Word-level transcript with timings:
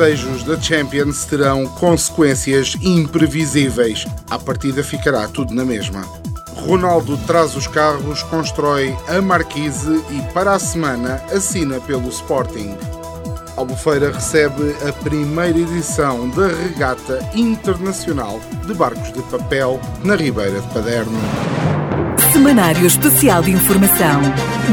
festejos 0.00 0.42
da 0.44 0.58
Champions 0.58 1.26
terão 1.26 1.66
consequências 1.66 2.74
imprevisíveis. 2.80 4.06
À 4.30 4.38
partida 4.38 4.82
ficará 4.82 5.28
tudo 5.28 5.54
na 5.54 5.62
mesma. 5.62 6.00
Ronaldo 6.54 7.18
traz 7.26 7.54
os 7.54 7.66
carros, 7.66 8.22
constrói 8.22 8.96
a 9.06 9.20
Marquise 9.20 10.02
e 10.10 10.32
para 10.32 10.54
a 10.54 10.58
semana 10.58 11.22
assina 11.30 11.78
pelo 11.80 12.08
Sporting. 12.08 12.74
Albufeira 13.58 14.10
recebe 14.10 14.74
a 14.88 14.90
primeira 14.90 15.58
edição 15.58 16.30
da 16.30 16.46
Regata 16.46 17.18
Internacional 17.34 18.40
de 18.66 18.72
Barcos 18.72 19.12
de 19.12 19.20
Papel 19.24 19.78
na 20.02 20.16
Ribeira 20.16 20.62
de 20.62 20.68
Paderno. 20.68 21.20
Semanário 22.40 22.86
Especial 22.86 23.42
de 23.42 23.50
Informação. 23.50 24.22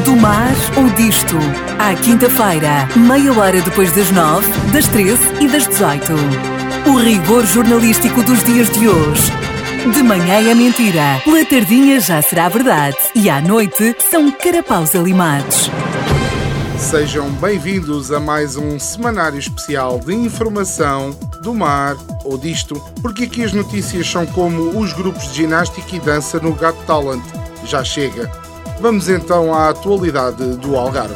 Do 0.05 0.15
mar 0.15 0.53
ou 0.77 0.89
disto. 0.91 1.35
À 1.77 1.93
quinta-feira, 1.95 2.87
meia 2.95 3.33
hora 3.33 3.61
depois 3.61 3.93
das 3.93 4.09
nove, 4.09 4.49
das 4.71 4.87
treze 4.87 5.21
e 5.41 5.49
das 5.49 5.67
dezoito. 5.67 6.13
O 6.89 6.95
rigor 6.97 7.45
jornalístico 7.45 8.23
dos 8.23 8.41
dias 8.45 8.69
de 8.69 8.87
hoje. 8.87 9.33
De 9.93 10.01
manhã 10.01 10.49
é 10.49 10.55
mentira, 10.55 11.21
pela 11.25 11.43
tardinha 11.43 11.99
já 11.99 12.21
será 12.21 12.47
verdade 12.47 12.95
e 13.13 13.29
à 13.29 13.41
noite 13.41 13.97
são 14.09 14.31
carapaus 14.31 14.95
alimados. 14.95 15.69
Sejam 16.77 17.29
bem-vindos 17.31 18.13
a 18.13 18.19
mais 18.19 18.55
um 18.55 18.79
semanário 18.79 19.39
especial 19.39 19.99
de 19.99 20.15
informação 20.15 21.09
do 21.43 21.53
mar 21.53 21.97
ou 22.23 22.37
disto, 22.37 22.81
porque 23.01 23.25
aqui 23.25 23.43
as 23.43 23.51
notícias 23.51 24.09
são 24.09 24.25
como 24.25 24.79
os 24.79 24.93
grupos 24.93 25.29
de 25.31 25.41
ginástica 25.41 25.97
e 25.97 25.99
dança 25.99 26.39
no 26.39 26.53
Got 26.53 26.77
Talent. 26.85 27.36
Já 27.67 27.83
chega. 27.83 28.31
Vamos 28.79 29.09
então 29.09 29.53
à 29.53 29.69
atualidade 29.69 30.55
do 30.55 30.77
Algarve. 30.77 31.15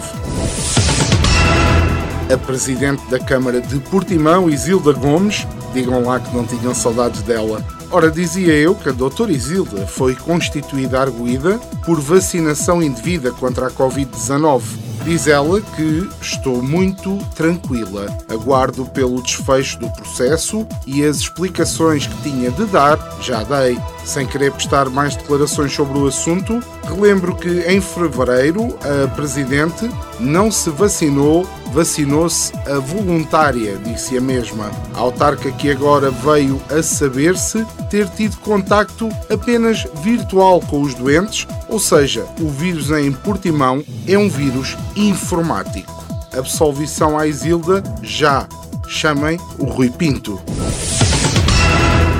A 2.32 2.38
presidente 2.38 3.02
da 3.10 3.20
Câmara 3.20 3.62
de 3.62 3.80
Portimão, 3.80 4.50
Isilda 4.50 4.92
Gomes, 4.92 5.48
digam 5.74 6.04
lá 6.04 6.20
que 6.20 6.36
não 6.36 6.46
tinham 6.46 6.76
saudades 6.76 7.22
dela. 7.22 7.64
Ora, 7.90 8.12
dizia 8.12 8.54
eu 8.54 8.76
que 8.76 8.90
a 8.90 8.92
doutora 8.92 9.32
Isilda 9.32 9.88
foi 9.88 10.14
constituída 10.14 11.00
arguída 11.00 11.58
por 11.86 12.02
vacinação 12.02 12.84
indevida 12.84 13.32
contra 13.32 13.68
a 13.68 13.72
Covid-19 13.72 14.92
Diz 15.04 15.26
ela 15.26 15.60
que 15.60 16.08
estou 16.22 16.62
muito 16.62 17.18
tranquila. 17.36 18.06
Aguardo 18.30 18.86
pelo 18.86 19.22
desfecho 19.22 19.80
do 19.80 19.90
processo 19.90 20.68
e 20.86 21.04
as 21.04 21.18
explicações 21.18 22.06
que 22.06 22.22
tinha 22.22 22.52
de 22.52 22.66
dar 22.66 23.00
já 23.20 23.44
dei. 23.44 23.80
Sem 24.04 24.26
querer 24.26 24.52
prestar 24.52 24.90
mais 24.90 25.16
declarações 25.16 25.74
sobre 25.74 25.98
o 25.98 26.08
assunto, 26.08 26.60
relembro 26.84 27.36
que 27.36 27.62
em 27.68 27.80
fevereiro 27.80 28.78
a 28.82 29.08
Presidente 29.10 29.90
não 30.20 30.52
se 30.52 30.70
vacinou, 30.70 31.48
vacinou-se 31.72 32.52
a 32.68 32.80
voluntária, 32.80 33.78
disse 33.78 34.18
a 34.18 34.22
mesma. 34.22 34.72
A 34.94 35.00
autarca 35.00 35.52
que 35.52 35.70
agora 35.70 36.12
veio 36.12 36.62
a 36.70 36.82
saber-se 36.84 37.66
ter 37.90 38.10
tido 38.10 38.38
contacto 38.38 39.10
apenas 39.30 39.86
virtual 40.04 40.60
com 40.62 40.82
os 40.82 40.94
doentes, 40.94 41.48
ou 41.70 41.80
seja, 41.80 42.26
o 42.40 42.50
vírus 42.50 42.90
em 42.92 43.12
Portimão 43.12 43.84
é 44.08 44.18
um 44.18 44.28
vírus 44.28 44.78
informático. 44.96 46.02
Absolvição 46.38 47.18
à 47.18 47.28
Isilda 47.28 47.84
já. 48.02 48.48
Chamem 48.88 49.40
o 49.58 49.66
Rui 49.66 49.90
Pinto. 49.90 50.40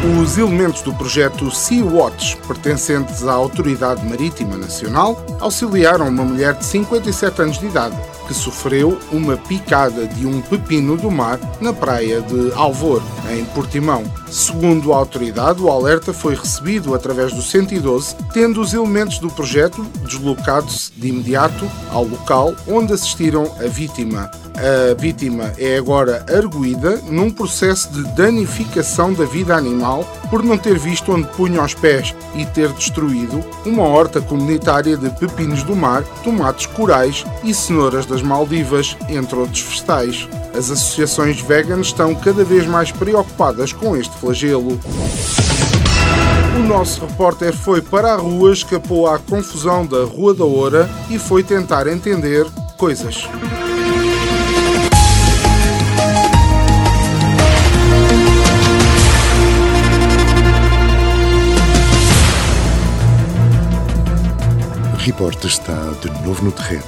Os 0.04 0.36
elementos 0.36 0.82
do 0.82 0.92
projeto 0.96 1.52
Sea-Watch, 1.52 2.36
pertencentes 2.48 3.24
à 3.28 3.34
Autoridade 3.34 4.04
Marítima 4.04 4.58
Nacional, 4.58 5.24
auxiliaram 5.40 6.08
uma 6.08 6.24
mulher 6.24 6.56
de 6.56 6.66
57 6.66 7.40
anos 7.40 7.60
de 7.60 7.67
idade 7.67 7.95
que 8.28 8.34
sofreu 8.34 8.98
uma 9.11 9.38
picada 9.38 10.08
de 10.08 10.26
um 10.26 10.42
pepino 10.42 10.98
do 10.98 11.11
mar 11.11 11.40
na 11.60 11.72
praia 11.72 12.20
de 12.20 12.52
Alvor, 12.54 13.04
em 13.30 13.45
Portimão. 13.45 14.04
Segundo 14.28 14.92
a 14.92 14.98
autoridade, 14.98 15.61
o 15.61 15.70
alerta 15.70 16.11
foi 16.11 16.34
recebido 16.34 16.95
através 16.95 17.32
do 17.32 17.42
112, 17.42 18.16
tendo 18.34 18.60
os 18.60 18.73
elementos 18.73 19.20
do 19.20 19.30
projeto 19.30 19.84
deslocado-se 20.04 20.92
de 20.95 21.10
imediato 21.10 21.70
ao 21.92 22.06
local 22.06 22.56
onde 22.67 22.94
assistiram 22.94 23.44
a 23.60 23.67
vítima. 23.67 24.32
A 24.56 24.94
vítima 25.00 25.54
é 25.58 25.78
agora 25.78 26.26
arguída 26.30 27.02
num 27.10 27.32
processo 27.32 27.89
de 27.92 28.04
danificação 28.16 29.14
da 29.14 29.26
vida 29.26 29.56
animal 29.56 30.04
por 30.30 30.44
não 30.44 30.58
ter 30.58 30.78
visto 30.78 31.12
onde 31.12 31.28
punha 31.30 31.64
os 31.64 31.73
pés 31.73 32.14
e 32.36 32.45
ter 32.45 32.72
destruído 32.73 33.44
uma 33.66 33.84
horta 33.84 34.22
comunitária 34.22 34.95
de 34.98 35.10
pepinos 35.11 35.64
do 35.64 35.76
mar, 35.76 36.04
tomates 36.23 36.66
corais 36.67 37.26
e 37.44 37.54
cenouras 37.54 38.06
das 38.06 38.22
Maldivas, 38.22 38.95
entre 39.10 39.36
outros 39.36 39.61
vegetais. 39.61 40.28
As 40.54 40.70
associações 40.70 41.42
veganas 41.42 41.88
estão 41.88 42.14
cada 42.14 42.44
vez 42.44 42.66
mais 42.67 42.92
preocupadas 42.92 43.73
com 43.73 43.95
este 43.95 44.16
flagelo. 44.17 44.80
O 46.58 46.64
nosso 46.64 47.06
repórter 47.06 47.56
foi 47.56 47.82
para 47.82 48.14
a 48.14 48.17
rua, 48.17 48.52
escapou 48.52 49.08
à 49.08 49.17
confusão 49.17 49.86
da 49.86 50.04
Rua 50.04 50.34
da 50.34 50.44
Oura 50.44 50.90
e 51.10 51.17
foi 51.17 51.44
tentar 51.44 51.88
entender 51.88 52.45
coisas. 52.78 53.28
Repórter 65.02 65.50
está 65.50 65.92
de 66.02 66.10
novo 66.26 66.45
no 66.45 66.52
terreno. 66.52 66.84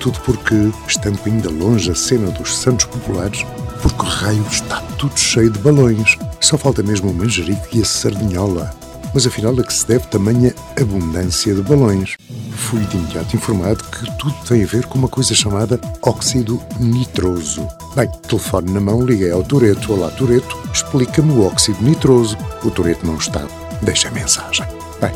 Tudo 0.00 0.18
porque, 0.20 0.72
estando 0.88 1.18
ainda 1.24 1.48
longe 1.48 1.90
a 1.90 1.94
cena 1.94 2.28
dos 2.32 2.56
Santos 2.56 2.86
Populares, 2.86 3.46
porque 3.80 4.04
raio 4.04 4.44
está 4.50 4.80
tudo 4.98 5.16
cheio 5.16 5.48
de 5.48 5.60
balões. 5.60 6.18
Só 6.40 6.58
falta 6.58 6.82
mesmo 6.82 7.10
o 7.10 7.14
manjerico 7.14 7.68
e 7.72 7.80
a 7.80 7.84
sardinhola. 7.84 8.74
Mas 9.14 9.26
afinal 9.26 9.52
a 9.52 9.62
que 9.62 9.72
se 9.72 9.86
deve 9.86 10.06
tamanha 10.08 10.52
abundância 10.80 11.54
de 11.54 11.62
balões? 11.62 12.16
Fui 12.50 12.80
de 12.80 12.96
imediato 12.96 13.36
informado 13.36 13.84
que 13.84 14.18
tudo 14.18 14.34
tem 14.48 14.64
a 14.64 14.66
ver 14.66 14.86
com 14.86 14.98
uma 14.98 15.08
coisa 15.08 15.34
chamada 15.34 15.80
óxido 16.02 16.60
nitroso. 16.80 17.66
Bem, 17.94 18.10
telefone 18.26 18.72
na 18.72 18.80
mão, 18.80 19.04
liguei 19.04 19.30
ao 19.30 19.44
Toreto. 19.44 19.92
Olá, 19.92 20.10
Toreto, 20.10 20.58
explica-me 20.72 21.30
o 21.32 21.46
óxido 21.46 21.80
nitroso. 21.82 22.36
O 22.64 22.70
Toreto 22.70 23.06
não 23.06 23.16
está. 23.16 23.46
Deixa 23.82 24.08
a 24.08 24.12
mensagem. 24.12 24.66
Bem, 25.00 25.12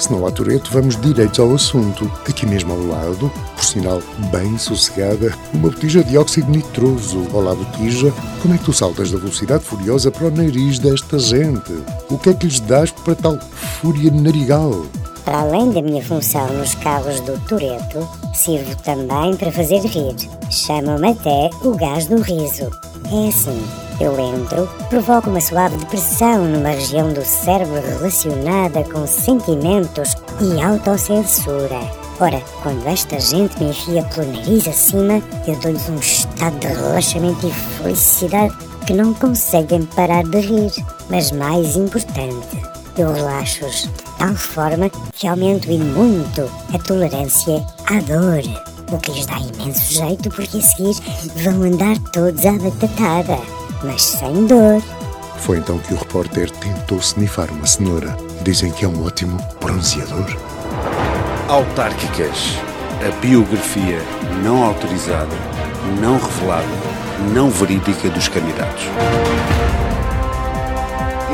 se 0.00 0.10
não 0.10 0.26
há 0.26 0.30
Toreto, 0.30 0.70
vamos 0.72 0.98
direito 1.00 1.42
ao 1.42 1.54
assunto. 1.54 2.10
Aqui 2.28 2.46
mesmo 2.46 2.72
ao 2.72 2.86
lado, 2.86 3.30
por 3.54 3.64
sinal 3.64 4.02
bem 4.30 4.56
sossegada, 4.56 5.34
uma 5.52 5.68
botija 5.68 6.02
de 6.02 6.16
óxido 6.16 6.50
nitroso. 6.50 7.26
Olá, 7.32 7.54
botija, 7.54 8.12
como 8.40 8.54
é 8.54 8.58
que 8.58 8.64
tu 8.64 8.72
saltas 8.72 9.10
da 9.10 9.18
velocidade 9.18 9.62
furiosa 9.62 10.10
para 10.10 10.28
o 10.28 10.30
nariz 10.30 10.78
desta 10.78 11.18
gente? 11.18 11.72
O 12.08 12.16
que 12.16 12.30
é 12.30 12.34
que 12.34 12.46
lhes 12.46 12.60
dás 12.60 12.90
para 12.90 13.14
tal 13.14 13.38
fúria 13.80 14.10
narigal? 14.10 14.86
Para 15.24 15.40
além 15.40 15.70
da 15.70 15.82
minha 15.82 16.02
função 16.02 16.48
nos 16.54 16.74
carros 16.76 17.20
do 17.20 17.38
Toreto, 17.46 18.08
sirvo 18.34 18.74
também 18.76 19.36
para 19.36 19.52
fazer 19.52 19.80
rir. 19.80 20.16
Chamam-me 20.50 21.10
até 21.10 21.50
o 21.62 21.76
gás 21.76 22.06
do 22.06 22.20
riso. 22.22 22.70
É 23.04 23.28
assim, 23.28 23.62
eu 24.00 24.18
entro, 24.18 24.66
provoco 24.88 25.28
uma 25.28 25.42
suave 25.42 25.76
depressão 25.76 26.46
numa 26.46 26.70
região 26.70 27.12
do 27.12 27.22
cérebro 27.22 27.74
relacionada 27.74 28.82
com 28.84 29.06
sentimentos 29.06 30.16
e 30.40 30.60
autocensura. 30.62 31.78
Ora, 32.18 32.40
quando 32.62 32.86
esta 32.86 33.20
gente 33.20 33.62
me 33.62 33.70
enfia 33.70 34.02
pelo 34.04 34.32
nariz 34.32 34.66
acima, 34.66 35.22
eu 35.46 35.54
dou-lhes 35.60 35.88
um 35.90 35.96
estado 35.96 36.58
de 36.58 36.66
relaxamento 36.68 37.46
e 37.46 37.52
felicidade 37.52 38.56
que 38.86 38.94
não 38.94 39.12
conseguem 39.12 39.82
parar 39.84 40.24
de 40.24 40.40
rir. 40.40 40.72
Mas 41.10 41.30
mais 41.30 41.76
importante, 41.76 42.58
eu 42.96 43.12
relaxo-os 43.12 43.82
de 43.82 43.90
tal 44.18 44.34
forma 44.34 44.90
que 45.12 45.26
aumento 45.26 45.70
e 45.70 45.76
muito 45.78 46.50
a 46.72 46.78
tolerância 46.78 47.62
à 47.86 48.00
dor. 48.00 48.42
O 48.90 48.98
que 48.98 49.12
lhes 49.12 49.26
dá 49.26 49.38
imenso 49.38 49.92
jeito 49.92 50.30
porque 50.30 50.56
a 50.56 50.62
seguir 50.62 50.96
vão 51.44 51.62
andar 51.62 51.98
todos 52.12 52.44
à 52.44 52.52
batatada 52.52 53.59
mas 53.82 54.02
sem 54.02 54.46
dor. 54.46 54.82
Foi 55.38 55.58
então 55.58 55.78
que 55.78 55.94
o 55.94 55.96
repórter 55.96 56.50
tentou 56.50 56.98
snifar 56.98 57.50
uma 57.50 57.66
cenoura. 57.66 58.16
Dizem 58.42 58.70
que 58.72 58.84
é 58.84 58.88
um 58.88 59.04
ótimo 59.04 59.38
bronzeador. 59.60 60.36
Autárquicas. 61.48 62.58
A 63.06 63.10
biografia 63.20 63.98
não 64.44 64.62
autorizada, 64.62 65.34
não 66.00 66.18
revelada, 66.18 66.66
não 67.32 67.48
verídica 67.48 68.10
dos 68.10 68.28
candidatos. 68.28 68.84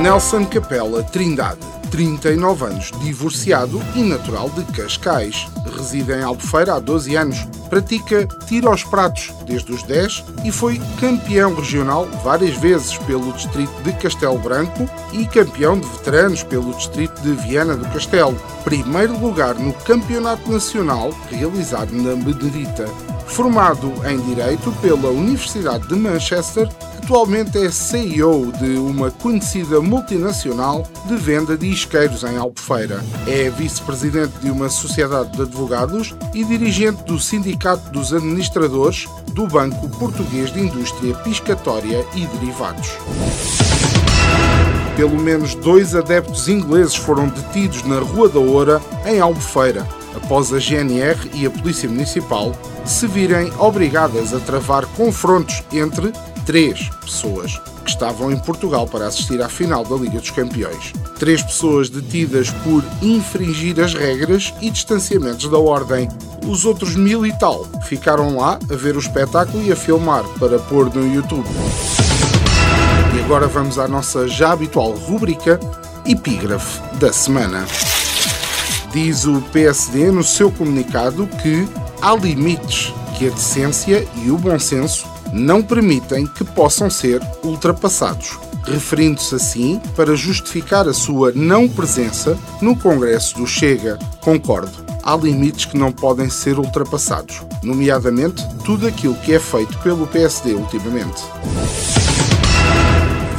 Nelson 0.00 0.44
Capela 0.44 1.02
Trindade, 1.02 1.58
39 1.96 2.66
anos, 2.66 2.90
divorciado 3.00 3.82
e 3.94 4.02
natural 4.02 4.50
de 4.50 4.62
Cascais. 4.70 5.46
Reside 5.74 6.12
em 6.12 6.22
Albufeira 6.22 6.74
há 6.74 6.78
12 6.78 7.16
anos. 7.16 7.48
Pratica 7.70 8.28
tiro 8.46 8.68
aos 8.68 8.84
pratos 8.84 9.32
desde 9.46 9.72
os 9.72 9.82
10 9.82 10.22
e 10.44 10.52
foi 10.52 10.78
campeão 11.00 11.54
regional 11.54 12.06
várias 12.22 12.54
vezes 12.58 12.98
pelo 12.98 13.32
distrito 13.32 13.72
de 13.82 13.94
Castelo 13.94 14.38
Branco 14.38 14.86
e 15.14 15.24
campeão 15.24 15.80
de 15.80 15.88
veteranos 15.88 16.42
pelo 16.42 16.74
distrito 16.74 17.18
de 17.22 17.32
Viana 17.32 17.74
do 17.74 17.86
Castelo. 17.86 18.38
Primeiro 18.62 19.18
lugar 19.18 19.54
no 19.54 19.72
campeonato 19.72 20.52
nacional 20.52 21.14
realizado 21.30 21.92
na 21.92 22.14
Medrita. 22.14 22.84
Formado 23.26 23.92
em 24.08 24.18
Direito 24.20 24.72
pela 24.80 25.10
Universidade 25.10 25.86
de 25.88 25.94
Manchester, 25.94 26.68
atualmente 27.02 27.58
é 27.58 27.70
CEO 27.70 28.50
de 28.52 28.76
uma 28.78 29.10
conhecida 29.10 29.80
multinacional 29.80 30.86
de 31.06 31.16
venda 31.16 31.56
de 31.56 31.66
isqueiros 31.66 32.24
em 32.24 32.36
Albufeira. 32.36 33.04
É 33.26 33.50
vice-presidente 33.50 34.32
de 34.40 34.50
uma 34.50 34.68
sociedade 34.68 35.32
de 35.32 35.42
advogados 35.42 36.14
e 36.34 36.44
dirigente 36.44 37.02
do 37.04 37.18
Sindicato 37.18 37.90
dos 37.90 38.12
Administradores 38.12 39.06
do 39.32 39.46
Banco 39.46 39.88
Português 39.98 40.52
de 40.52 40.60
Indústria 40.60 41.14
Piscatória 41.16 42.04
e 42.14 42.26
Derivados. 42.26 42.88
Pelo 44.96 45.20
menos 45.20 45.54
dois 45.54 45.94
adeptos 45.94 46.48
ingleses 46.48 46.96
foram 46.96 47.28
detidos 47.28 47.82
na 47.82 48.00
Rua 48.00 48.30
da 48.30 48.38
Oura, 48.38 48.80
em 49.04 49.20
Albufeira, 49.20 49.86
após 50.16 50.52
a 50.52 50.58
GNR 50.58 51.30
e 51.34 51.46
a 51.46 51.50
Polícia 51.50 51.88
Municipal 51.88 52.52
se 52.84 53.06
virem 53.06 53.52
obrigadas 53.58 54.32
a 54.32 54.40
travar 54.40 54.86
confrontos 54.86 55.62
entre 55.72 56.12
três 56.44 56.88
pessoas 57.04 57.60
que 57.84 57.90
estavam 57.90 58.32
em 58.32 58.38
Portugal 58.38 58.86
para 58.86 59.06
assistir 59.06 59.40
à 59.40 59.48
final 59.48 59.84
da 59.84 59.96
Liga 59.96 60.18
dos 60.18 60.30
Campeões. 60.30 60.92
Três 61.18 61.42
pessoas 61.42 61.88
detidas 61.88 62.50
por 62.50 62.84
infringir 63.00 63.80
as 63.80 63.94
regras 63.94 64.52
e 64.60 64.70
distanciamentos 64.70 65.48
da 65.48 65.58
ordem. 65.58 66.08
Os 66.46 66.64
outros 66.64 66.96
mil 66.96 67.24
e 67.24 67.32
tal 67.38 67.64
ficaram 67.84 68.36
lá 68.36 68.58
a 68.70 68.76
ver 68.76 68.96
o 68.96 69.00
espetáculo 69.00 69.62
e 69.62 69.72
a 69.72 69.76
filmar 69.76 70.24
para 70.38 70.58
pôr 70.58 70.92
no 70.94 71.14
YouTube. 71.14 71.48
E 73.16 73.20
agora 73.20 73.46
vamos 73.46 73.78
à 73.78 73.88
nossa 73.88 74.28
já 74.28 74.52
habitual 74.52 74.92
rúbrica 74.92 75.58
Epígrafe 76.04 76.80
da 76.98 77.12
Semana. 77.12 77.64
Diz 78.92 79.24
o 79.26 79.40
PSD 79.52 80.10
no 80.10 80.24
seu 80.24 80.50
comunicado 80.50 81.26
que 81.42 81.68
há 82.00 82.14
limites 82.14 82.92
que 83.18 83.28
a 83.28 83.30
decência 83.30 84.06
e 84.24 84.30
o 84.30 84.38
bom 84.38 84.58
senso 84.58 85.06
não 85.32 85.62
permitem 85.62 86.26
que 86.26 86.44
possam 86.44 86.88
ser 86.88 87.20
ultrapassados, 87.42 88.38
referindo-se 88.64 89.34
assim 89.34 89.80
para 89.94 90.14
justificar 90.14 90.88
a 90.88 90.92
sua 90.92 91.32
não 91.32 91.68
presença 91.68 92.38
no 92.60 92.76
Congresso 92.76 93.36
do 93.36 93.46
Chega. 93.46 93.98
Concordo, 94.20 94.84
há 95.02 95.16
limites 95.16 95.64
que 95.64 95.78
não 95.78 95.92
podem 95.92 96.28
ser 96.28 96.58
ultrapassados, 96.58 97.42
nomeadamente 97.62 98.46
tudo 98.64 98.86
aquilo 98.86 99.14
que 99.14 99.34
é 99.34 99.38
feito 99.38 99.76
pelo 99.78 100.06
PSD 100.06 100.52
ultimamente. 100.54 101.22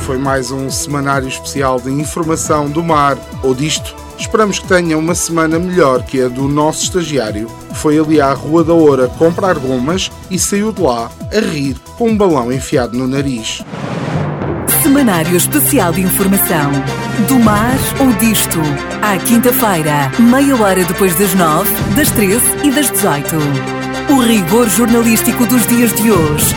Foi 0.06 0.18
mais 0.18 0.52
um 0.52 0.72
semanário 0.72 1.28
especial 1.28 1.82
de 1.82 1.92
informação 1.92 2.70
do 2.70 2.82
mar 2.82 3.18
ou 3.44 3.54
disto. 3.54 3.94
Esperamos 4.20 4.60
que 4.60 4.68
tenha 4.68 4.98
uma 4.98 5.14
semana 5.14 5.60
melhor 5.60 6.04
que 6.04 6.22
a 6.22 6.28
do 6.28 6.48
nosso 6.48 6.84
estagiário. 6.84 7.50
Foi 7.74 8.00
ali 8.00 8.20
à 8.20 8.34
Rua 8.34 8.64
da 8.64 8.74
Oura 8.74 9.08
comprar 9.08 9.58
gomas 9.60 10.12
e 10.30 10.40
saiu 10.40 10.72
de 10.72 10.82
lá 10.82 11.12
a 11.32 11.40
rir 11.40 11.78
com 11.98 12.10
um 12.10 12.18
balão 12.18 12.52
enfiado 12.52 12.98
no 12.98 13.08
nariz. 13.08 13.64
Semanário 14.82 15.36
Especial 15.36 15.92
de 15.92 16.02
Informação. 16.02 16.72
Do 17.28 17.40
mar 17.40 17.78
ou 18.00 18.12
disto. 18.14 18.60
À 19.02 19.18
quinta-feira, 19.18 20.12
meia 20.20 20.56
hora 20.56 20.84
depois 20.84 21.14
das 21.18 21.34
nove, 21.34 21.70
das 21.96 22.10
treze 22.12 22.46
e 22.64 22.72
das 22.72 22.90
dezoito. 22.90 23.36
O 24.10 24.20
rigor 24.22 24.68
jornalístico 24.70 25.46
dos 25.46 25.66
dias 25.68 25.94
de 25.94 26.12
hoje. 26.12 26.56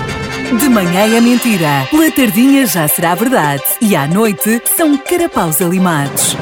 De 0.59 0.69
manhã 0.69 1.17
é 1.17 1.21
mentira, 1.21 1.87
pela 1.91 2.11
tardinha 2.11 2.67
já 2.67 2.89
será 2.89 3.15
verdade 3.15 3.63
e 3.81 3.95
à 3.95 4.07
noite 4.07 4.61
são 4.77 4.97
carapaus 4.97 5.61
alimados. 5.61 6.37